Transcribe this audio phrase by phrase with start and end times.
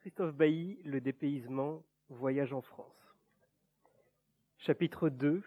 [0.00, 3.14] Christophe Bailly, Le dépaysement, Voyage en France.
[4.56, 5.42] Chapitre 2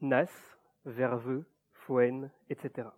[0.00, 0.30] Nas,
[0.86, 2.88] Verveux, Fouenne, etc.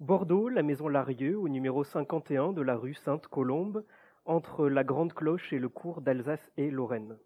[0.00, 3.84] Bordeaux, la maison Larieux, au numéro 51 de la rue Sainte-Colombe,
[4.24, 7.18] entre la Grande Cloche et le cours d'Alsace et Lorraine.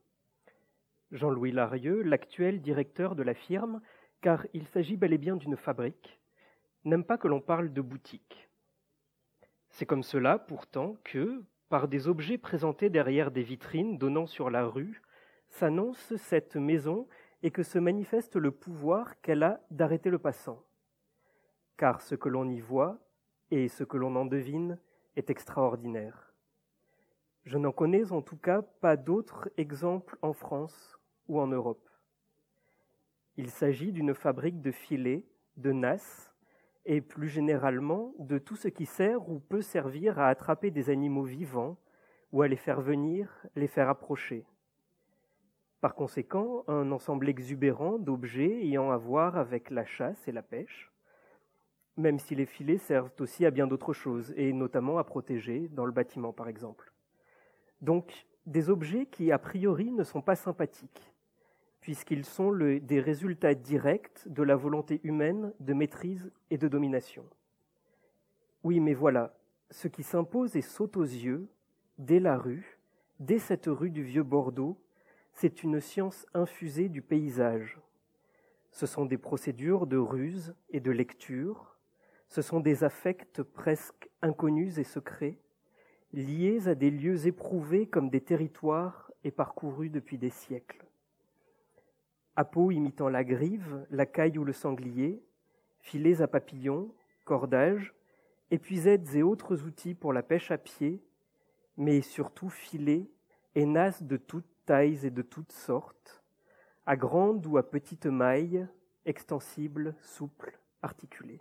[1.13, 3.81] Jean-Louis Larieux, l'actuel directeur de la firme,
[4.21, 6.19] car il s'agit bel et bien d'une fabrique,
[6.85, 8.49] n'aime pas que l'on parle de boutique.
[9.69, 14.67] C'est comme cela, pourtant, que, par des objets présentés derrière des vitrines donnant sur la
[14.67, 15.03] rue,
[15.49, 17.07] s'annonce cette maison
[17.43, 20.63] et que se manifeste le pouvoir qu'elle a d'arrêter le passant.
[21.77, 22.99] Car ce que l'on y voit
[23.51, 24.79] et ce que l'on en devine
[25.17, 26.33] est extraordinaire.
[27.45, 31.89] Je n'en connais en tout cas pas d'autres exemples en France ou en Europe.
[33.37, 35.25] Il s'agit d'une fabrique de filets,
[35.57, 36.28] de nasses,
[36.89, 41.23] et plus généralement de tout ce qui sert ou peut servir à attraper des animaux
[41.23, 41.77] vivants
[42.33, 44.47] ou à les faire venir, les faire approcher.
[45.83, 50.91] Par conséquent, un ensemble exubérant d'objets ayant à voir avec la chasse et la pêche,
[51.99, 55.85] même si les filets servent aussi à bien d'autres choses, et notamment à protéger dans
[55.85, 56.93] le bâtiment par exemple.
[57.83, 61.13] Donc des objets qui a priori ne sont pas sympathiques,
[61.89, 67.25] puisqu'ils sont des résultats directs de la volonté humaine de maîtrise et de domination.
[68.63, 69.35] Oui, mais voilà,
[69.71, 71.49] ce qui s'impose et saute aux yeux,
[71.97, 72.79] dès la rue,
[73.21, 74.79] dès cette rue du vieux Bordeaux,
[75.33, 77.81] c'est une science infusée du paysage.
[78.71, 81.79] Ce sont des procédures de ruse et de lecture,
[82.29, 85.39] ce sont des affects presque inconnus et secrets,
[86.13, 90.85] liés à des lieux éprouvés comme des territoires et parcourus depuis des siècles
[92.45, 95.23] peau imitant la grive, la caille ou le sanglier,
[95.81, 97.95] filets à papillons, cordages,
[98.51, 101.03] épuisettes et autres outils pour la pêche à pied,
[101.77, 103.11] mais surtout filets
[103.55, 106.23] et nasses de toutes tailles et de toutes sortes,
[106.87, 108.67] à grande ou à petite maille,
[109.05, 111.41] extensibles, souples, articulées.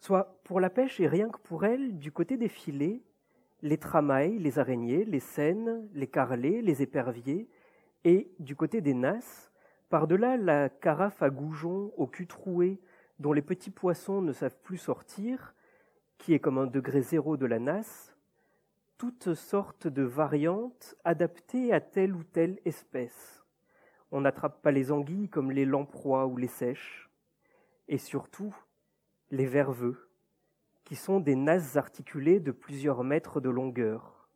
[0.00, 3.02] Soit pour la pêche et rien que pour elle, du côté des filets,
[3.62, 7.48] les tramailles, les araignées, les scènes, les carlets, les éperviers,
[8.06, 9.50] et du côté des nasses,
[9.88, 12.80] par-delà la carafe à goujon au cul troué
[13.18, 15.56] dont les petits poissons ne savent plus sortir,
[16.16, 18.16] qui est comme un degré zéro de la nasse,
[18.96, 23.44] toutes sortes de variantes adaptées à telle ou telle espèce.
[24.12, 27.10] On n'attrape pas les anguilles comme les lamproies ou les sèches.
[27.88, 28.54] Et surtout,
[29.32, 30.08] les verveux,
[30.84, 34.28] qui sont des nasses articulées de plusieurs mètres de longueur.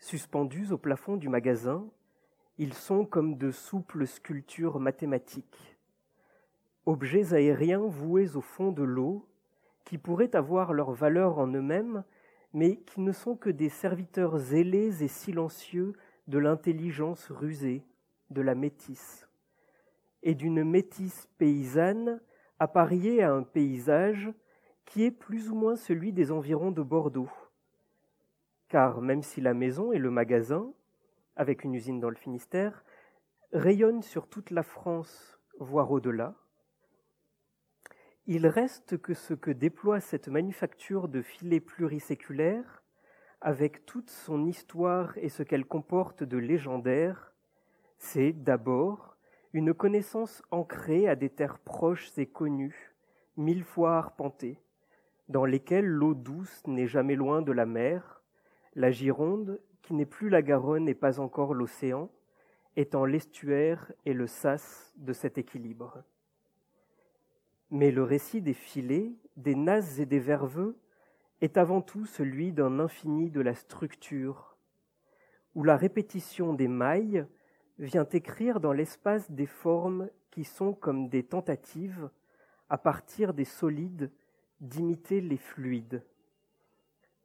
[0.00, 1.88] Suspendus au plafond du magasin,
[2.60, 5.78] ils sont comme de souples sculptures mathématiques,
[6.84, 9.26] objets aériens voués au fond de l'eau,
[9.86, 12.04] qui pourraient avoir leur valeur en eux-mêmes,
[12.52, 15.94] mais qui ne sont que des serviteurs zélés et silencieux
[16.28, 17.82] de l'intelligence rusée,
[18.28, 19.26] de la métisse,
[20.22, 22.20] et d'une métisse paysanne
[22.58, 24.30] appariée à un paysage
[24.84, 27.30] qui est plus ou moins celui des environs de Bordeaux.
[28.68, 30.70] Car même si la maison et le magasin,
[31.36, 32.84] avec une usine dans le Finistère,
[33.52, 36.34] rayonne sur toute la France, voire au-delà.
[38.26, 42.82] Il reste que ce que déploie cette manufacture de filets pluriséculaires,
[43.40, 47.32] avec toute son histoire et ce qu'elle comporte de légendaire,
[47.98, 49.16] c'est d'abord
[49.52, 52.94] une connaissance ancrée à des terres proches et connues,
[53.36, 54.58] mille fois arpentées,
[55.28, 58.22] dans lesquelles l'eau douce n'est jamais loin de la mer,
[58.74, 62.10] la Gironde qui n'est plus la Garonne et pas encore l'océan,
[62.76, 66.02] étant l'estuaire et le sas de cet équilibre.
[67.70, 70.76] Mais le récit des filets, des nases et des verveux
[71.40, 74.56] est avant tout celui d'un infini de la structure,
[75.54, 77.26] où la répétition des mailles
[77.78, 82.10] vient écrire dans l'espace des formes qui sont comme des tentatives,
[82.68, 84.12] à partir des solides,
[84.60, 86.04] d'imiter les fluides.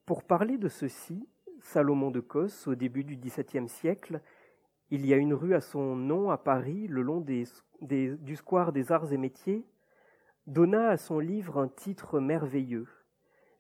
[0.06, 1.28] Pour parler de ceci,
[1.66, 4.22] Salomon de Cos, au début du XVIIe siècle.
[4.92, 7.26] Il y a une rue à son nom à Paris, le long
[7.82, 9.66] du square des arts et métiers,
[10.46, 12.88] donna à son livre un titre merveilleux,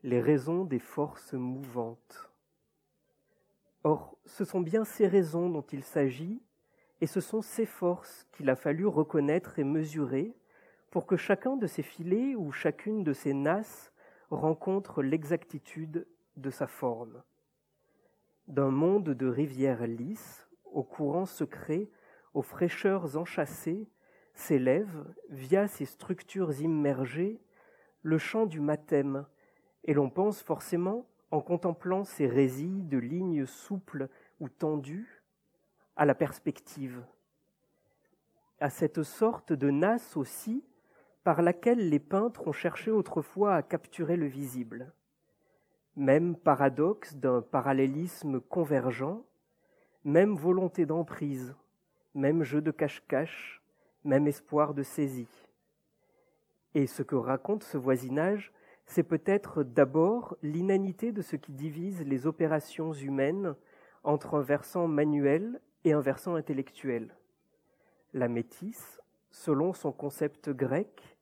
[0.03, 2.31] Les raisons des forces mouvantes.
[3.83, 6.43] Or, ce sont bien ces raisons dont il s'agit,
[7.01, 10.37] et ce sont ces forces qu'il a fallu reconnaître et mesurer
[10.91, 13.91] pour que chacun de ces filets ou chacune de ces nasses
[14.29, 16.07] rencontre l'exactitude
[16.37, 17.23] de sa forme
[18.47, 21.89] d'un monde de rivières lisses, aux courants secrets,
[22.33, 23.88] aux fraîcheurs enchâssées,
[24.33, 27.39] s'élève, via ces structures immergées,
[28.01, 29.25] le chant du mathème,
[29.83, 34.09] et l'on pense forcément en contemplant ces résilles de lignes souples
[34.39, 35.24] ou tendues,
[35.95, 37.03] à la perspective,
[38.59, 40.63] à cette sorte de nasse aussi
[41.24, 44.94] par laquelle les peintres ont cherché autrefois à capturer le visible.
[45.95, 49.24] Même paradoxe d'un parallélisme convergent,
[50.03, 51.56] même volonté d'emprise,
[52.13, 53.62] même jeu de cache-cache,
[54.03, 55.50] même espoir de saisie.
[56.74, 58.51] Et ce que raconte ce voisinage,
[58.86, 63.56] c'est peut-être d'abord l'inanité de ce qui divise les opérations humaines
[64.03, 67.15] entre un versant manuel et un versant intellectuel.
[68.13, 69.01] La métisse,
[69.31, 71.14] selon son concept grec,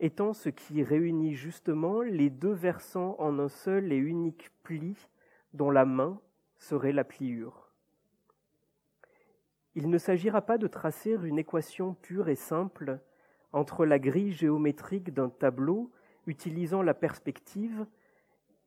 [0.00, 4.96] étant ce qui réunit justement les deux versants en un seul et unique pli
[5.54, 6.20] dont la main
[6.58, 7.70] serait la pliure.
[9.74, 12.98] Il ne s'agira pas de tracer une équation pure et simple
[13.52, 15.90] entre la grille géométrique d'un tableau
[16.26, 17.86] utilisant la perspective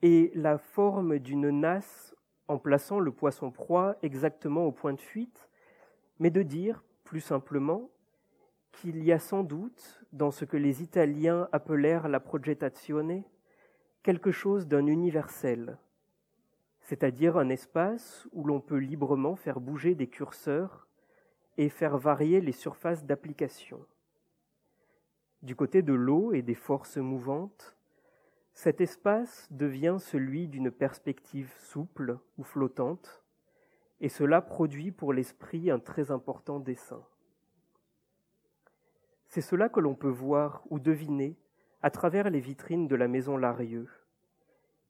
[0.01, 2.15] et la forme d'une nasse
[2.47, 5.49] en plaçant le poisson proie exactement au point de fuite,
[6.19, 7.89] mais de dire, plus simplement,
[8.71, 13.23] qu'il y a sans doute, dans ce que les Italiens appelèrent la progettazione,
[14.03, 15.77] quelque chose d'un universel,
[16.81, 20.87] c'est-à-dire un espace où l'on peut librement faire bouger des curseurs
[21.57, 23.85] et faire varier les surfaces d'application.
[25.41, 27.75] Du côté de l'eau et des forces mouvantes,
[28.53, 33.23] cet espace devient celui d'une perspective souple ou flottante,
[34.01, 37.03] et cela produit pour l'esprit un très important dessin.
[39.29, 41.37] C'est cela que l'on peut voir ou deviner
[41.83, 43.87] à travers les vitrines de la maison Larieux.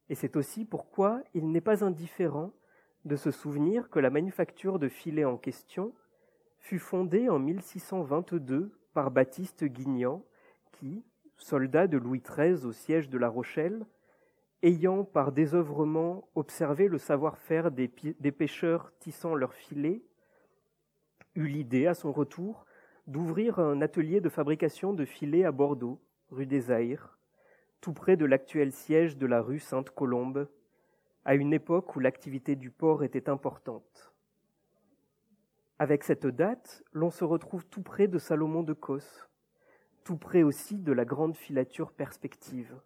[0.07, 2.53] Et c'est aussi pourquoi il n'est pas indifférent
[3.03, 5.94] de se souvenir que la manufacture de filets en question
[6.57, 10.24] fut fondée en 1622 par Baptiste Guignan,
[10.71, 11.03] qui,
[11.38, 13.86] soldat de Louis XIII au siège de La Rochelle,
[14.63, 20.01] ayant par désœuvrement observé le savoir-faire des, des pêcheurs tissant leurs filets,
[21.36, 22.65] eut l'idée à son retour
[23.09, 27.17] d'ouvrir un atelier de fabrication de filets à Bordeaux, rue des Aires,
[27.81, 30.47] tout près de l'actuel siège de la rue Sainte-Colombe,
[31.25, 34.13] à une époque où l'activité du port était importante.
[35.79, 39.27] Avec cette date, l'on se retrouve tout près de Salomon de Cos,
[40.03, 42.79] tout près aussi de la grande filature perspective.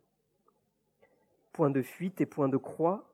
[1.51, 3.13] Point de fuite et point de croix,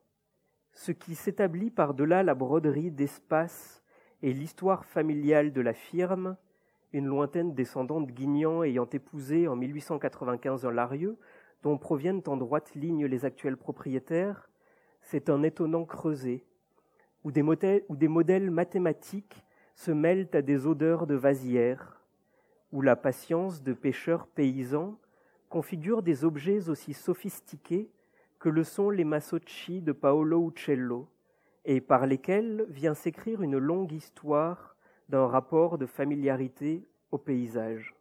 [0.74, 3.82] ce qui s'établit par-delà la broderie d'espace
[4.22, 6.36] et l'histoire familiale de la firme
[6.92, 11.16] une lointaine descendante Guignan ayant épousé en 1895 un Larieux,
[11.62, 14.48] dont proviennent en droite ligne les actuels propriétaires,
[15.02, 16.44] c'est un étonnant creuset,
[17.24, 19.44] où des, modèles, mathématiques
[19.74, 22.00] se mêlent à des odeurs de vasières,
[22.72, 24.98] où la patience de pêcheurs paysans
[25.48, 27.90] configure des objets aussi sophistiqués
[28.38, 31.08] que le sont les massocci de Paolo Uccello,
[31.66, 34.69] et par lesquels vient s'écrire une longue histoire
[35.10, 37.96] d'un rapport de familiarité au paysage.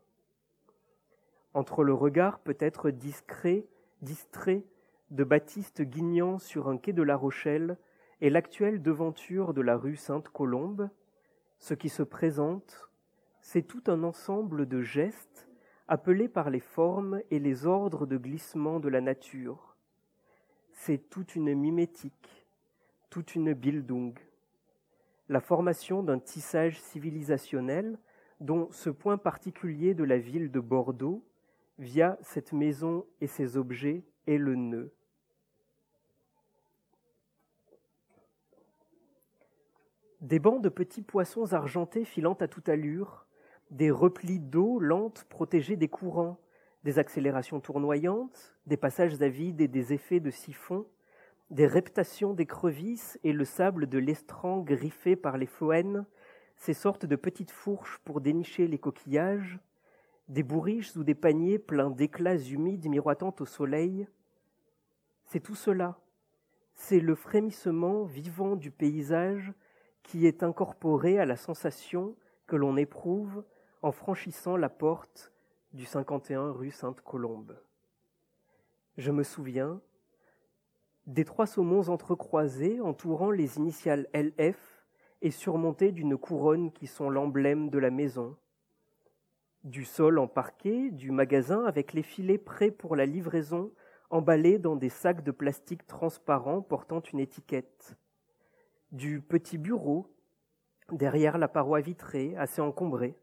[1.55, 3.65] Entre le regard peut-être discret,
[4.03, 4.63] distrait
[5.09, 7.79] de Baptiste Guignan sur un quai de La Rochelle
[8.21, 10.91] et l'actuelle devanture de la rue Sainte-Colombe,
[11.57, 12.91] ce qui se présente,
[13.41, 15.49] c'est tout un ensemble de gestes
[15.87, 19.75] appelés par les formes et les ordres de glissement de la nature.
[20.73, 22.45] C'est toute une mimétique,
[23.09, 24.13] toute une Bildung
[25.29, 27.99] la formation d'un tissage civilisationnel
[28.41, 31.23] dont ce point particulier de la ville de Bordeaux,
[31.77, 34.91] via cette maison et ses objets, est le nœud.
[40.21, 43.25] Des bancs de petits poissons argentés filant à toute allure,
[43.71, 46.39] des replis d'eau lente protégés des courants,
[46.83, 50.85] des accélérations tournoyantes, des passages à vide et des effets de siphon,
[51.49, 56.05] des reptations d'écrevisses et le sable de l'estran griffé par les phoènes,
[56.57, 59.59] ces sortes de petites fourches pour dénicher les coquillages,
[60.27, 64.07] des bourriches ou des paniers pleins d'éclats humides miroitant au soleil.
[65.25, 65.99] C'est tout cela.
[66.75, 69.51] C'est le frémissement vivant du paysage
[70.03, 72.15] qui est incorporé à la sensation
[72.45, 73.43] que l'on éprouve
[73.81, 75.31] en franchissant la porte
[75.73, 77.59] du 51 rue Sainte-Colombe.
[78.97, 79.81] Je me souviens,
[81.09, 84.85] des trois saumons entrecroisés entourant les initiales LF
[85.23, 88.37] et surmontés d'une couronne qui sont l'emblème de la maison.
[89.63, 93.71] Du sol en parquet, du magasin avec les filets prêts pour la livraison,
[94.11, 97.97] emballés dans des sacs de plastique transparents portant une étiquette.
[98.91, 100.13] Du petit bureau,
[100.91, 103.17] derrière la paroi vitrée, assez encombrée.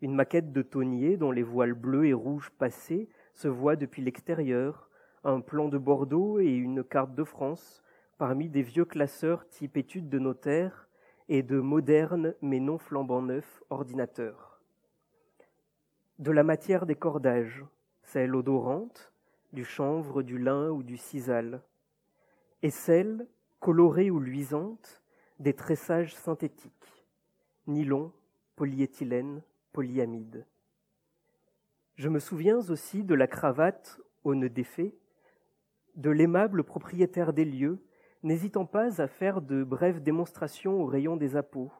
[0.00, 4.88] Une maquette de tonnier dont les voiles bleus et rouges passés se voient depuis l'extérieur,
[5.24, 7.82] un plan de Bordeaux et une carte de France,
[8.18, 10.88] parmi des vieux classeurs type études de notaire
[11.28, 14.60] et de modernes mais non flambant neufs ordinateurs.
[16.18, 17.64] De la matière des cordages,
[18.02, 19.12] celle odorante,
[19.52, 21.62] du chanvre, du lin ou du sisal,
[22.62, 23.26] et celle,
[23.60, 25.02] colorée ou luisante,
[25.38, 27.06] des tressages synthétiques,
[27.66, 28.12] nylon,
[28.56, 30.46] polyéthylène, polyamide.
[31.96, 34.94] Je me souviens aussi de la cravate au nœud défait,
[35.96, 37.82] de l'aimable propriétaire des lieux,
[38.22, 41.72] n'hésitant pas à faire de brèves démonstrations au rayon des appôts.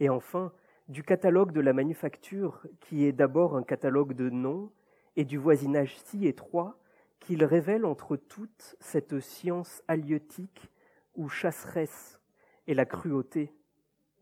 [0.00, 0.52] Et enfin,
[0.88, 4.70] du catalogue de la manufacture, qui est d'abord un catalogue de noms,
[5.16, 6.78] et du voisinage si étroit
[7.20, 10.70] qu'il révèle entre toutes cette science halieutique
[11.14, 12.20] ou chasseresse
[12.66, 13.52] et la cruauté,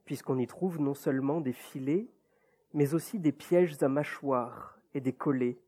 [0.04, 2.08] puisqu'on y trouve non seulement des filets,
[2.74, 5.58] mais aussi des pièges à mâchoires et des collets,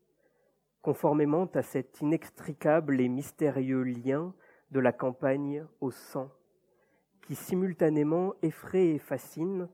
[0.83, 4.33] conformément à cet inextricable et mystérieux lien
[4.71, 6.29] de la campagne au sang,
[7.21, 9.69] qui simultanément effraie et fascine,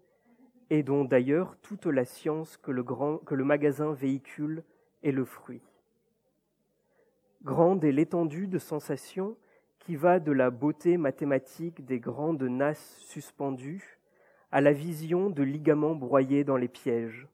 [0.70, 4.64] et dont d'ailleurs toute la science que le, grand, que le magasin véhicule
[5.02, 5.64] est le fruit.
[7.44, 9.36] Grande est l'étendue de sensations
[9.80, 13.98] qui va de la beauté mathématique des grandes nasses suspendues
[14.52, 17.28] à la vision de ligaments broyés dans les pièges.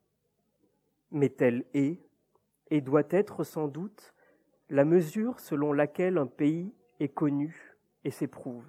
[1.12, 2.05] Mais telle est,
[2.72, 4.14] et doit être sans doute,
[4.70, 8.66] la mesure selon laquelle un pays est connu et s'éprouve.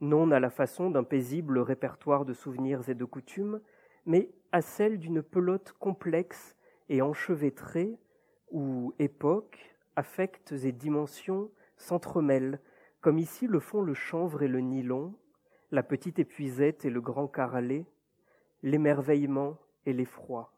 [0.00, 3.60] Non à la façon d'un paisible répertoire de souvenirs et de coutumes,
[4.04, 6.56] mais à celle d'une pelote complexe
[6.88, 7.98] et enchevêtrée
[8.50, 12.60] où époques, affects et dimensions s'entremêlent,
[13.00, 15.14] comme ici le font le chanvre et le nylon,
[15.70, 17.86] la petite épuisette et le grand carrelé,
[18.62, 20.51] l'émerveillement et l'effroi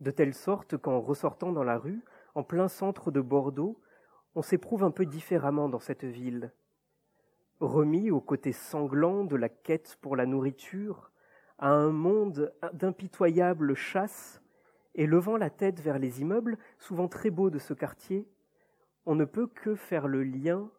[0.00, 2.02] de telle sorte qu'en ressortant dans la rue,
[2.34, 3.80] en plein centre de Bordeaux,
[4.34, 6.52] on s'éprouve un peu différemment dans cette ville.
[7.60, 11.10] Remis au côté sanglant de la quête pour la nourriture,
[11.58, 14.42] à un monde d'impitoyable chasse,
[14.96, 18.28] et levant la tête vers les immeubles, souvent très beaux de ce quartier,
[19.06, 20.70] on ne peut que faire le lien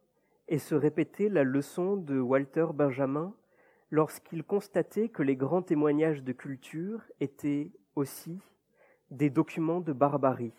[0.48, 3.34] et se répéter la leçon de Walter Benjamin
[3.92, 8.40] lorsqu'il constatait que les grands témoignages de culture étaient aussi
[9.12, 10.54] des documents de barbarie.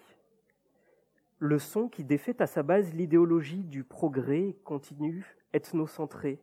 [1.41, 6.41] Leçon qui défait à sa base l'idéologie du progrès continu, ethnocentré,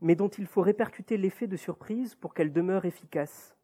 [0.00, 3.56] mais dont il faut répercuter l'effet de surprise pour qu'elle demeure efficace.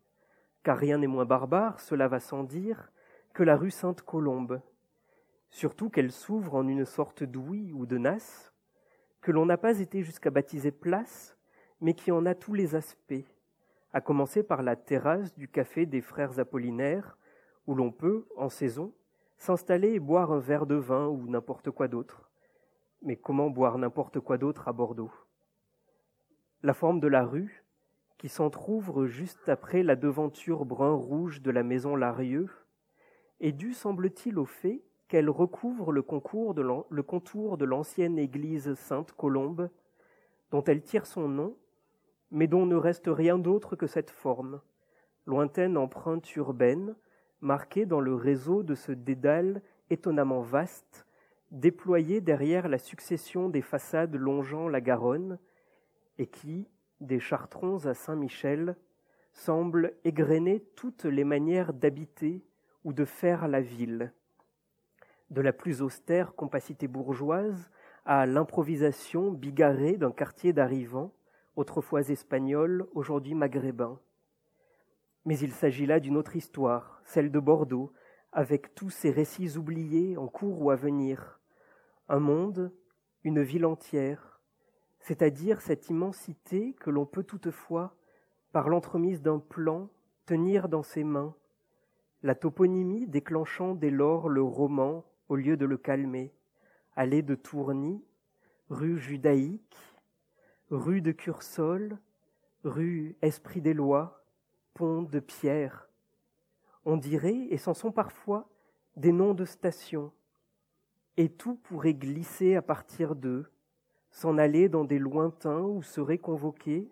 [0.62, 2.90] Car rien n'est moins barbare, cela va sans dire,
[3.34, 4.60] que la rue Sainte-Colombe,
[5.50, 8.52] surtout qu'elle s'ouvre en une sorte d'ouïe ou de nasse,
[9.20, 11.36] que l'on n'a pas été jusqu'à baptiser place,
[11.80, 13.24] mais qui en a tous les aspects,
[13.92, 17.17] à commencer par la terrasse du café des frères Apollinaires,
[17.68, 18.92] où l'on peut, en saison,
[19.36, 22.28] s'installer et boire un verre de vin ou n'importe quoi d'autre.
[23.02, 25.12] Mais comment boire n'importe quoi d'autre à Bordeaux?
[26.64, 27.64] La forme de la rue,
[28.16, 32.48] qui s'entr'ouvre juste après la devanture brun-rouge de la maison Larieux,
[33.38, 36.04] est due, semble-t-il, au fait qu'elle recouvre le,
[36.90, 39.70] le contour de l'ancienne église Sainte-Colombe,
[40.50, 41.56] dont elle tire son nom
[42.30, 44.60] mais dont ne reste rien d'autre que cette forme,
[45.26, 46.94] lointaine empreinte urbaine,
[47.40, 51.06] marquée dans le réseau de ce dédale étonnamment vaste,
[51.50, 55.38] déployé derrière la succession des façades longeant la Garonne,
[56.18, 56.66] et qui,
[57.00, 58.76] des Chartrons à Saint-Michel,
[59.32, 62.42] semble égrener toutes les manières d'habiter
[62.84, 64.12] ou de faire la ville,
[65.30, 67.70] de la plus austère compacité bourgeoise
[68.04, 71.12] à l'improvisation bigarrée d'un quartier d'arrivants,
[71.56, 73.98] autrefois espagnol, aujourd'hui maghrébin.
[75.28, 77.92] Mais il s'agit là d'une autre histoire, celle de Bordeaux,
[78.32, 81.38] avec tous ses récits oubliés en cours ou à venir.
[82.08, 82.72] Un monde,
[83.24, 84.40] une ville entière,
[85.00, 87.94] c'est-à-dire cette immensité que l'on peut toutefois,
[88.52, 89.90] par l'entremise d'un plan,
[90.24, 91.34] tenir dans ses mains,
[92.22, 96.32] la toponymie déclenchant dès lors le roman au lieu de le calmer,
[96.96, 98.02] allée de Tourny,
[98.70, 99.76] rue judaïque,
[100.70, 101.98] rue de Cursol,
[102.64, 104.18] rue Esprit des Lois,
[104.78, 105.88] de pierre.
[106.84, 108.48] On dirait, et c'en sont parfois,
[108.96, 110.12] des noms de stations.
[111.16, 113.50] Et tout pourrait glisser à partir d'eux,
[114.10, 116.88] s'en aller dans des lointains où seraient convoqués,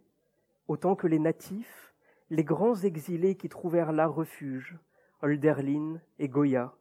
[0.68, 1.94] autant que les natifs,
[2.30, 4.76] les grands exilés qui trouvèrent là refuge,
[5.22, 6.74] Holderlin et Goya.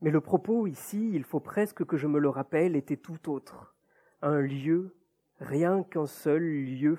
[0.00, 3.74] Mais le propos ici, il faut presque que je me le rappelle, était tout autre.
[4.20, 4.94] Un lieu
[5.40, 6.98] rien qu'un seul lieu,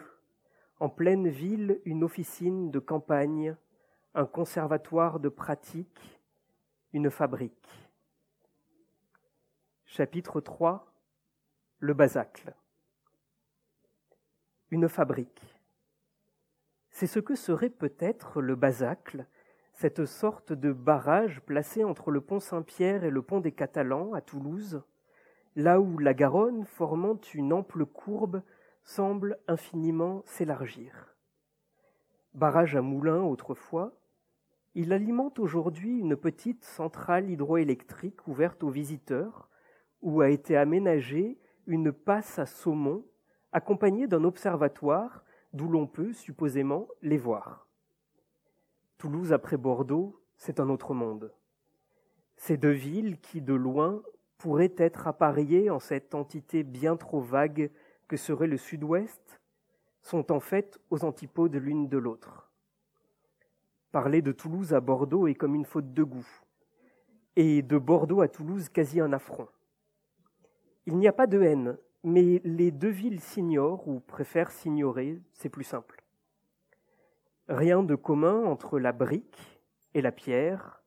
[0.80, 3.56] en pleine ville une officine de campagne,
[4.16, 6.22] un conservatoire de pratique,
[6.94, 7.90] une fabrique.
[9.86, 10.90] Chapitre 3
[11.80, 12.54] le Basacle.
[14.70, 15.42] Une fabrique.
[16.90, 19.26] C'est ce que serait peut-être le Basacle,
[19.72, 24.20] cette sorte de barrage placé entre le pont Saint-Pierre et le pont des Catalans à
[24.20, 24.82] Toulouse,
[25.56, 28.42] là où la Garonne, formant une ample courbe,
[28.90, 31.16] semble infiniment s'élargir.
[32.34, 33.94] Barrage à moulins autrefois,
[34.74, 39.48] il alimente aujourd'hui une petite centrale hydroélectrique ouverte aux visiteurs,
[40.02, 43.06] où a été aménagée une passe à saumon
[43.52, 47.68] accompagnée d'un observatoire d'où l'on peut supposément les voir.
[48.98, 51.32] Toulouse après Bordeaux, c'est un autre monde.
[52.38, 54.02] Ces deux villes qui, de loin,
[54.40, 57.70] pourraient être appariées en cette entité bien trop vague
[58.10, 59.40] que serait le sud-ouest,
[60.02, 62.52] sont en fait aux antipodes l'une de l'autre.
[63.92, 66.28] Parler de Toulouse à Bordeaux est comme une faute de goût,
[67.36, 69.48] et de Bordeaux à Toulouse quasi un affront.
[70.88, 75.50] Il n'y a pas de haine, mais les deux villes s'ignorent ou préfèrent s'ignorer, c'est
[75.50, 76.04] plus simple.
[77.48, 79.62] Rien de commun entre la brique
[79.94, 80.84] et la pierre,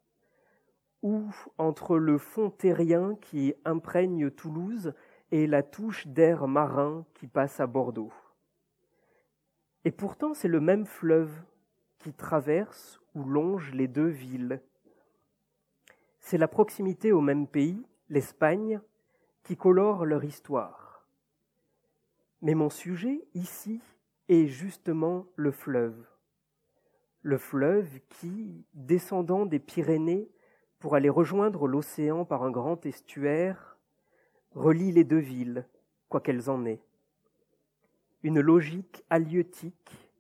[1.02, 4.94] ou entre le fond terrien qui imprègne Toulouse
[5.32, 8.12] et la touche d'air marin qui passe à Bordeaux.
[9.84, 11.32] Et pourtant c'est le même fleuve
[11.98, 14.62] qui traverse ou longe les deux villes.
[16.20, 18.80] C'est la proximité au même pays, l'Espagne,
[19.42, 21.04] qui colore leur histoire.
[22.42, 23.80] Mais mon sujet ici
[24.28, 26.06] est justement le fleuve
[27.22, 30.28] le fleuve qui, descendant des Pyrénées
[30.80, 33.71] pour aller rejoindre l'océan par un grand estuaire,
[34.54, 35.66] relie les deux villes,
[36.08, 36.82] quoi qu'elles en aient.
[38.22, 40.10] Une logique halieutique,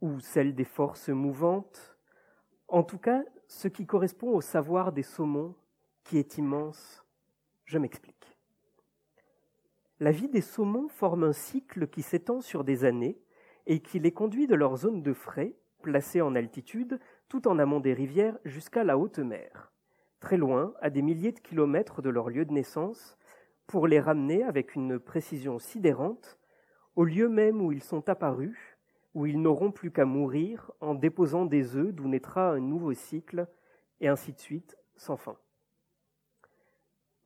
[0.00, 1.96] ou celle des forces mouvantes,
[2.68, 5.54] en tout cas ce qui correspond au savoir des saumons,
[6.04, 7.04] qui est immense.
[7.64, 8.36] Je m'explique.
[10.00, 13.18] La vie des saumons forme un cycle qui s'étend sur des années
[13.66, 17.80] et qui les conduit de leur zone de frais placés en altitude, tout en amont
[17.80, 19.72] des rivières, jusqu'à la haute mer,
[20.20, 23.17] très loin, à des milliers de kilomètres de leur lieu de naissance,
[23.68, 26.38] pour les ramener avec une précision sidérante
[26.96, 28.58] au lieu même où ils sont apparus,
[29.14, 33.46] où ils n'auront plus qu'à mourir en déposant des œufs d'où naîtra un nouveau cycle,
[34.00, 35.36] et ainsi de suite, sans fin.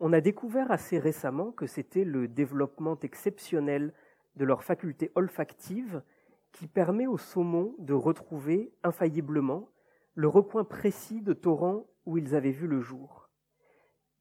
[0.00, 3.94] On a découvert assez récemment que c'était le développement exceptionnel
[4.34, 6.02] de leurs facultés olfactives
[6.50, 9.68] qui permet aux saumons de retrouver infailliblement
[10.14, 13.21] le recoin précis de torrents où ils avaient vu le jour.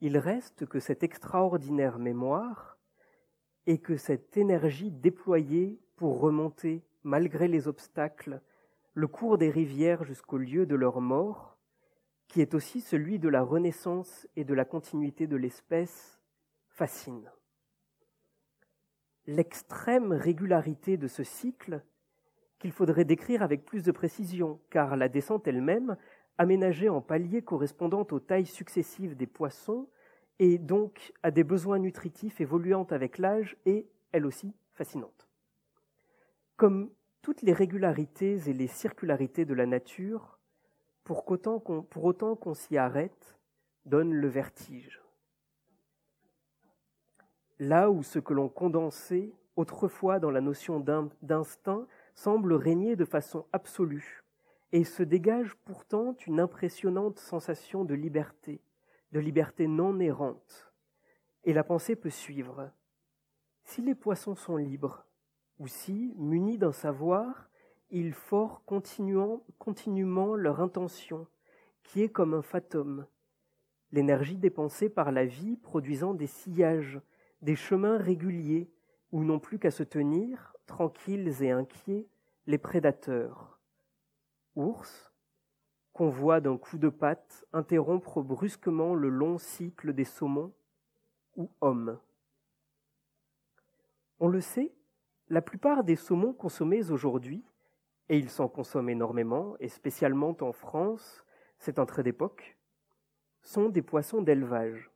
[0.02, 2.80] Il reste que cette extraordinaire mémoire
[3.68, 8.42] et que cette énergie déployée pour remonter, malgré les obstacles,
[8.94, 11.58] le cours des rivières jusqu'au lieu de leur mort,
[12.28, 16.20] qui est aussi celui de la renaissance et de la continuité de l'espèce,
[16.68, 17.30] fascine.
[19.28, 21.84] L'extrême régularité de ce cycle
[22.58, 25.96] qu'il faudrait décrire avec plus de précision, car la descente elle-même,
[26.38, 29.88] aménagée en paliers correspondant aux tailles successives des poissons,
[30.40, 35.28] et donc à des besoins nutritifs évoluant avec l'âge, est, elle aussi, fascinante.
[36.58, 36.90] Comme
[37.22, 40.40] toutes les régularités et les circularités de la nature,
[41.04, 43.38] pour, pour autant qu'on s'y arrête,
[43.86, 45.02] donne le vertige.
[47.60, 50.80] Là où ce que l'on condensait autrefois dans la notion
[51.22, 54.21] d'instinct semble régner de façon absolue,
[54.72, 58.62] et se dégage pourtant une impressionnante sensation de liberté,
[59.12, 60.72] de liberté non errante.
[61.44, 62.72] Et la pensée peut suivre.
[63.64, 65.06] Si les poissons sont libres,
[65.60, 67.50] ou si, munis d'un savoir,
[67.90, 71.28] ils forent continuellement leur intention,
[71.84, 73.06] qui est comme un fatum,
[73.92, 77.02] l'énergie dépensée par la vie produisant des sillages,
[77.42, 78.72] des chemins réguliers,
[79.12, 82.08] où n'ont plus qu'à se tenir, tranquilles et inquiets,
[82.48, 83.61] les prédateurs.
[84.56, 85.12] Ours,
[85.94, 90.54] qu'on voit d'un coup de patte interrompre brusquement le long cycle des saumons,
[91.36, 92.00] ou hommes.
[94.20, 94.74] On le sait,
[95.30, 97.46] la plupart des saumons consommés aujourd'hui,
[98.10, 101.24] et ils s'en consomment énormément, et spécialement en France,
[101.58, 102.58] c'est un trait d'époque,
[103.42, 104.92] sont des poissons d'élevage.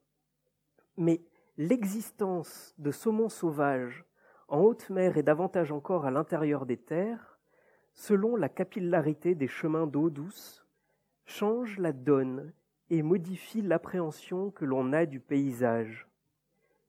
[0.98, 1.22] Mais
[1.58, 4.06] l'existence de saumons sauvages
[4.48, 7.35] en haute mer et davantage encore à l'intérieur des terres,
[7.96, 10.68] selon la capillarité des chemins d'eau douce,
[11.26, 12.54] change la donne
[12.92, 16.08] et modifie l'appréhension que l'on a du paysage.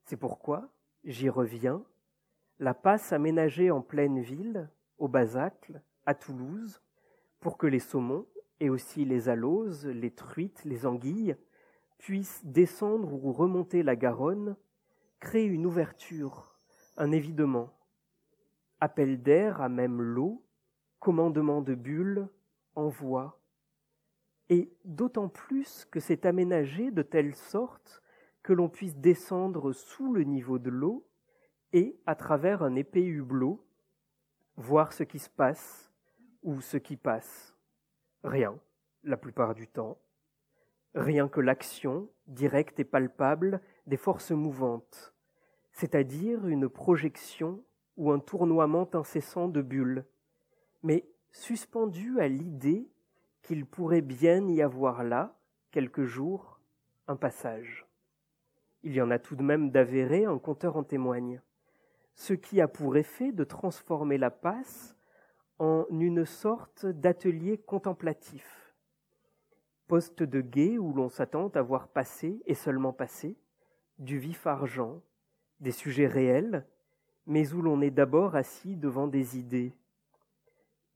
[0.05, 0.69] C'est pourquoi,
[1.05, 1.83] j'y reviens,
[2.59, 6.83] la passe aménagée en pleine ville, au Basacle, à Toulouse,
[7.40, 8.27] pour que les saumons,
[8.61, 11.37] et aussi les aloses, les truites, les anguilles,
[11.99, 14.57] puissent descendre ou remonter la Garonne,
[15.19, 16.57] crée une ouverture
[16.97, 17.71] un évidement.
[18.81, 20.46] Appel d'air à même l'eau,
[21.07, 22.29] commandement de bulles,
[22.75, 23.40] envoi.
[24.49, 28.03] Et d'autant plus que c'est aménagé de telle sorte
[28.42, 31.07] que l'on puisse descendre sous le niveau de l'eau
[31.73, 33.64] et, à travers un épais hublot,
[34.57, 35.92] voir ce qui se passe
[36.42, 37.55] ou ce qui passe.
[38.25, 38.59] Rien,
[39.05, 39.99] la plupart du temps.
[40.97, 45.14] Rien que l'action, directe et palpable, des forces mouvantes,
[45.71, 47.62] c'est-à-dire une projection
[47.97, 50.05] ou un tournoiement incessant de bulles,
[50.83, 52.89] mais suspendu à l'idée
[53.43, 55.39] qu'il pourrait bien y avoir là,
[55.71, 56.61] quelques jours,
[57.07, 57.87] un passage.
[58.83, 61.41] Il y en a tout de même d'avéré, un conteur en témoigne.
[62.15, 64.97] Ce qui a pour effet de transformer la passe
[65.59, 68.75] en une sorte d'atelier contemplatif,
[69.87, 73.37] poste de guet où l'on s'attend à voir passer, et seulement passer,
[73.99, 75.03] du vif argent,
[75.61, 76.67] des sujets réels,
[77.27, 79.73] mais où l'on est d'abord assis devant des idées,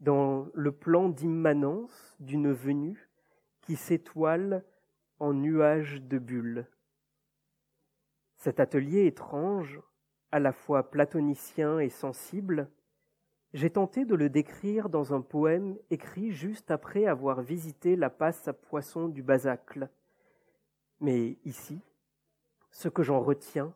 [0.01, 3.09] dans le plan d'immanence d'une venue
[3.61, 4.65] qui s'étoile
[5.19, 6.67] en nuages de bulles.
[8.37, 9.81] Cet atelier étrange
[10.33, 12.71] à la fois platonicien et sensible,
[13.53, 18.47] j'ai tenté de le décrire dans un poème écrit juste après avoir visité la passe
[18.49, 19.91] à poisson du Basacle.
[21.01, 21.81] Mais ici,
[22.71, 23.75] ce que j'en retiens,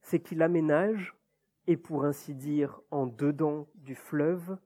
[0.00, 1.14] c'est qu'il aménage,
[1.66, 4.58] et pour ainsi dire en dedans du fleuve,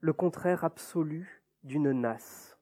[0.00, 2.58] le contraire absolu d'une nasse,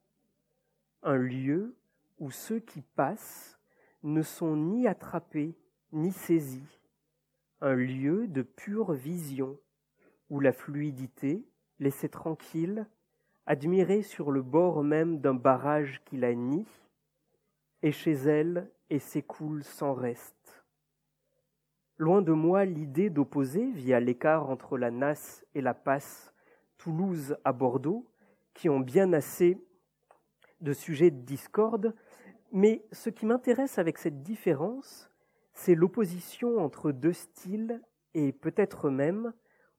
[1.03, 1.77] un lieu
[2.19, 3.61] où ceux qui passent
[4.03, 5.57] ne sont ni attrapés
[5.93, 6.81] ni saisis,
[7.61, 9.57] un lieu de pure vision,
[10.31, 11.49] où la fluidité,
[11.79, 12.87] laissée tranquille,
[13.47, 16.67] admirée sur le bord même d'un barrage qui la nie,
[17.83, 20.65] est chez elle et s'écoule sans reste.
[21.97, 26.33] Loin de moi l'idée d'opposer, via l'écart entre la Nasse et la Passe,
[26.79, 28.07] Toulouse à Bordeaux,
[28.55, 29.59] qui ont bien assez
[30.61, 31.95] de sujets de discorde,
[32.53, 35.11] mais ce qui m'intéresse avec cette différence,
[35.53, 37.83] c'est l'opposition entre deux styles
[38.15, 39.33] et peut-être même,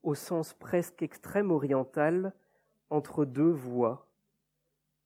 [0.03, 2.33] au sens presque extrême oriental,
[2.89, 4.07] entre deux voies.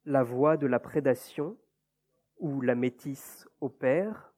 [0.05, 1.57] La voie de la prédation,
[2.39, 4.33] où la métisse opère,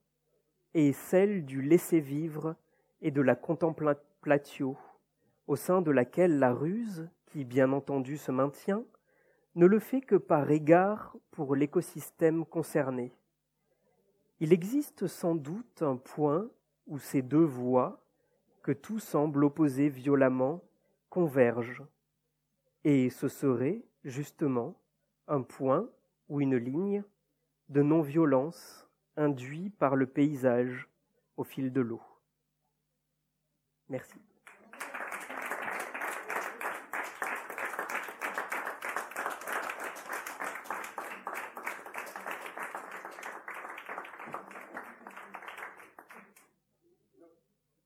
[0.74, 2.54] et celle du laisser-vivre
[3.00, 4.76] et de la contemplatio,
[5.46, 8.84] au sein de laquelle la ruse, qui bien entendu se maintient,
[9.54, 13.12] ne le fait que par égard pour l'écosystème concerné.
[14.40, 16.48] Il existe sans doute un point
[16.86, 18.02] où ces deux voies,
[18.62, 20.62] que tout semble opposer violemment,
[21.08, 21.86] convergent,
[22.84, 24.74] et ce serait, justement,
[25.26, 25.88] un point
[26.28, 27.02] ou une ligne
[27.68, 30.88] de non-violence induit par le paysage
[31.36, 32.02] au fil de l'eau.
[33.88, 34.25] Merci.